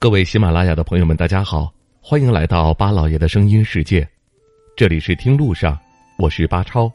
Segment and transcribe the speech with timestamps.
[0.00, 4.08] 各位喜马拉雅的朋友们，大家好，欢迎来到巴老爷的声音世界，
[4.74, 5.78] 这里是听路上，
[6.16, 6.90] 我是巴超。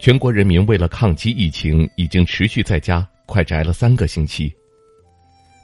[0.00, 4.52] 全国人民为了抗击疫情，已经持续在家快宅了三个星期。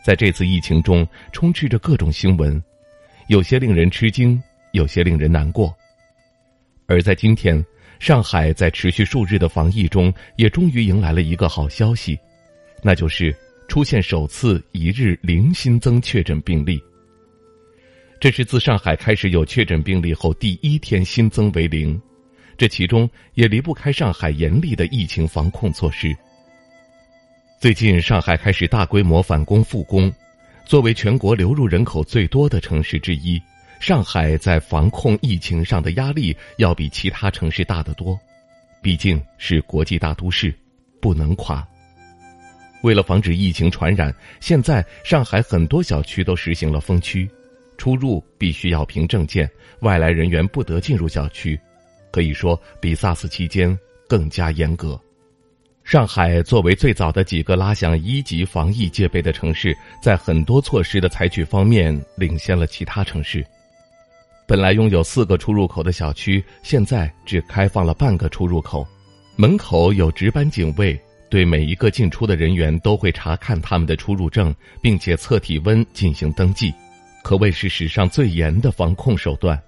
[0.05, 2.63] 在这次疫情中，充斥着各种新闻，
[3.27, 4.41] 有些令人吃惊，
[4.71, 5.75] 有些令人难过。
[6.87, 7.61] 而在今天，
[7.99, 12.17] 上海在持续数日的防疫中，也终于迎来了一个好消息，
[12.81, 13.37] 那就是。
[13.69, 16.83] 出现首次一日零新增确诊病例，
[18.21, 22.01] 这是自上海开始有确诊病例后第一天新增为零，
[22.57, 26.17] 这其中也离不开上海严厉的疫情防控措施。
[27.61, 30.13] 最近上海开始大规模返工复工，
[30.65, 33.41] 作为全国流入人口最多的城市之一，
[33.81, 38.19] 上海在防控疫情上的压力要比其他城市大得多，
[38.81, 40.55] 毕竟是国际大都市，
[41.01, 41.67] 不能垮。
[42.83, 47.29] 为了防止疫情传染，现在上海很多小区都实行了封区，
[47.77, 51.59] 出入必须要凭证件，外来人员不得进入小区，
[52.11, 53.77] 可以说比 SARS 期间
[54.09, 55.01] 更加严格。
[55.83, 63.45] 上海作为最早的几个拉响一级防疫戒备的城市，在很多措施的采取方面领先了其他城市。
[64.49, 68.87] 本来拥有四个出入口的小区，现在只开放了半个出入口，
[69.37, 71.01] 门口有值班警卫。
[71.37, 76.73] 对每一个进出的人员都会查看他们的出入证，并且测体温进行登记，
[77.23, 79.63] 可谓是史上最严的防控手段。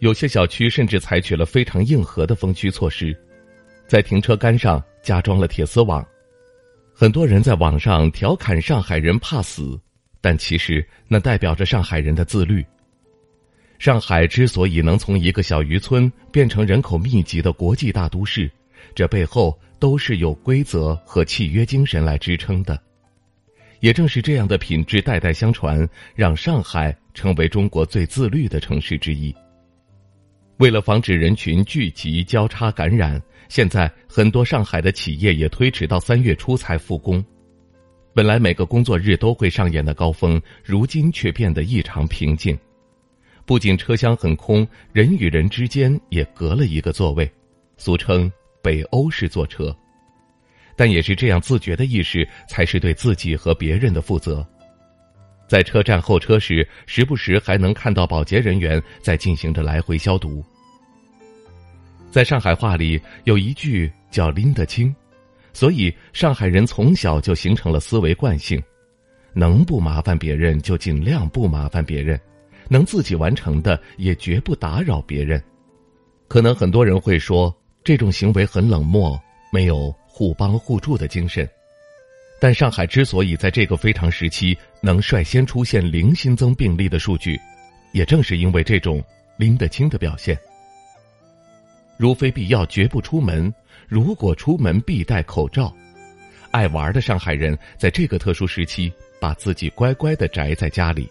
[0.00, 3.16] 有些小区甚至采取了非常硬核的封区措施，
[3.86, 6.04] 在停车杆上加装了铁丝网。
[6.92, 9.80] 很多人在网上调侃上海人怕死，
[10.20, 12.66] 但其实那代表着上海人的自律。
[13.78, 18.50] 上海之所以能从一个小渔村变成人口密集的国际大都市，
[18.96, 19.56] 这背后。
[19.84, 22.82] 都是有规则和契约精神来支撑的，
[23.80, 29.30] 也正是这样的品质代代相传，让上海成为中国最自律的城市之一。
[30.56, 37.22] 为了防止人群聚集交叉感染，现在很多上海的企业也推迟到三月初才复工。
[38.14, 42.58] 本来每个工作日都会上演的高峰，如今却变得异常平静。
[43.44, 47.30] 不仅车厢很空，人与人之间也隔了一个座位，
[47.76, 48.32] 俗称。
[48.64, 49.76] 北欧式坐车，
[50.74, 54.44] 但也是这样自觉的意识，才是对自己和别人的负责。
[55.46, 60.42] 在车站候车时，时不时还能看到保洁人员在进行着来回消毒。
[62.10, 64.94] 在上海话里有一句叫“拎得清”，
[65.52, 68.62] 所以上海人从小就形成了思维惯性：
[69.34, 72.18] 能不麻烦别人就尽量不麻烦别人，
[72.70, 75.42] 能自己完成的也绝不打扰别人。
[76.28, 77.54] 可能很多人会说。
[77.84, 79.20] 这种行为很冷漠，
[79.52, 81.46] 没有互帮互助的精神。
[82.40, 87.38] 但上海之所以在这个非常时期能率先出现零新增病例的数据，
[87.92, 89.04] 也正是因为这种
[89.36, 90.36] 拎得清的表现。
[91.98, 93.52] 如非必要，绝不出门；
[93.86, 95.72] 如果出门，必戴口罩。
[96.50, 98.90] 爱玩的上海人在这个特殊时期，
[99.20, 101.06] 把自己乖乖的宅在家里。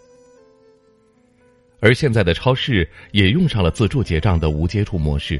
[1.80, 5.40] 而现在的超市也用上了自助结账的无接触模式。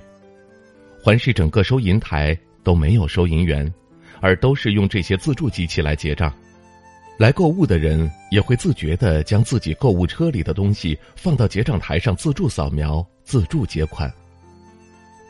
[1.04, 3.70] 环视整个收银台都没有收银员，
[4.22, 6.34] 而都是用这些自助机器来结账。
[7.18, 14.10] 来购物的人也会自觉地将自己购物车里的东西放到结账台上自助扫描、自助结款。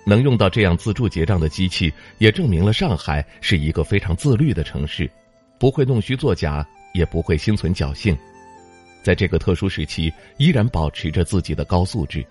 [0.05, 5.09] 能用到这样自助结账的机器，也证明了上海是一个非常自律的城市，
[5.57, 8.15] 不会弄虚作假，也不会心存侥幸，
[9.01, 12.23] 在这个特殊时期依然保持着自己的高素质。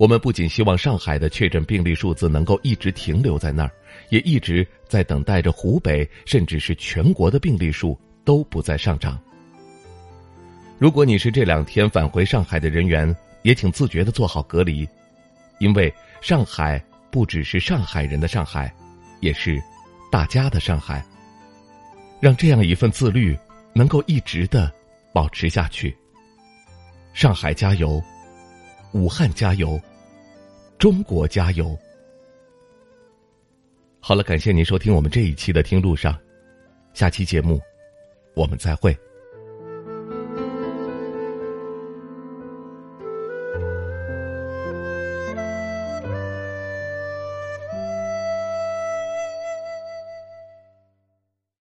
[0.00, 3.70] 我们不仅希望上海的确诊病例数字能够一直停留在那儿，
[4.08, 9.20] 也一直在等待着湖北，甚至是全国的病例数都不再上涨。
[10.78, 14.88] 如果你是这两天返回上海的人员，也请自觉的做好隔离，
[15.58, 15.92] 因为
[16.22, 18.74] 上海不只是上海人的上海，
[19.20, 19.62] 也是
[20.10, 21.04] 大家的上海。
[22.20, 23.38] 让这样一份自律
[23.74, 24.72] 能够一直的
[25.12, 25.94] 保持下去。
[27.12, 28.02] 上海加油，
[28.92, 29.78] 武汉加油，
[30.80, 31.78] 中国加油！
[34.00, 36.14] 好了，感谢您收听我们这一期的《听路上》，
[36.94, 37.60] 下期节目
[38.34, 38.98] 我们再会。